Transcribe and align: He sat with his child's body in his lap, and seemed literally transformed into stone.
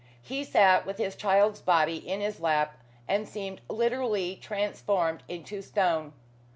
He 0.23 0.43
sat 0.43 0.87
with 0.87 0.97
his 0.97 1.15
child's 1.15 1.61
body 1.61 1.97
in 1.97 2.21
his 2.21 2.39
lap, 2.39 2.75
and 3.07 3.29
seemed 3.29 3.61
literally 3.69 4.35
transformed 4.35 5.21
into 5.27 5.61
stone. 5.61 6.13